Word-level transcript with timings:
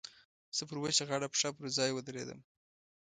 زه 0.57 0.63
پر 0.69 0.77
وچه 0.83 1.03
غاړه 1.09 1.27
پښه 1.33 1.49
پر 1.57 1.65
ځای 1.77 1.91
ودرېدم. 1.93 2.39